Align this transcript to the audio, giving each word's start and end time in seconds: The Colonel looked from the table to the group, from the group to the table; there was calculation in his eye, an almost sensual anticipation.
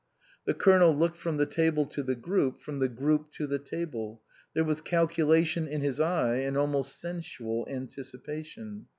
The 0.45 0.55
Colonel 0.55 0.95
looked 0.95 1.17
from 1.17 1.37
the 1.37 1.45
table 1.45 1.85
to 1.85 2.01
the 2.01 2.15
group, 2.15 2.57
from 2.57 2.79
the 2.79 2.87
group 2.87 3.31
to 3.33 3.45
the 3.45 3.59
table; 3.59 4.23
there 4.55 4.63
was 4.63 4.81
calculation 4.81 5.67
in 5.67 5.81
his 5.81 5.99
eye, 5.99 6.37
an 6.37 6.57
almost 6.57 6.99
sensual 6.99 7.67
anticipation. 7.69 8.87